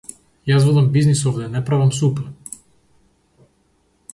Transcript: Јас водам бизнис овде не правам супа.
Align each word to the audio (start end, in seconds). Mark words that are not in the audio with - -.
Јас 0.51 0.63
водам 0.69 0.87
бизнис 0.95 1.21
овде 1.31 1.49
не 1.57 1.61
правам 1.67 1.91
супа. 1.99 2.27